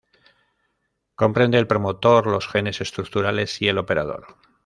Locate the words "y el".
3.61-3.77